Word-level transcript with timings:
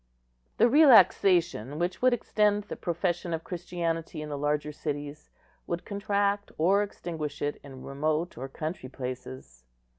(1) 0.57 0.65
The 0.65 0.69
relaxation 0.71 1.77
which 1.77 2.01
would 2.01 2.11
extend 2.11 2.63
the 2.63 2.75
profession 2.75 3.35
of 3.35 3.43
Christianity 3.43 4.23
in 4.23 4.29
the 4.29 4.35
larger 4.35 4.71
cities 4.71 5.29
would 5.67 5.85
contract 5.85 6.51
or 6.57 6.81
extinguish 6.81 7.39
it 7.39 7.61
in 7.63 7.83
remote 7.83 8.35
or 8.35 8.49
country 8.49 8.89
places. 8.89 9.63